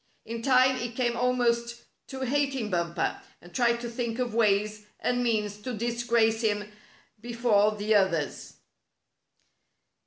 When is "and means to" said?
4.99-5.75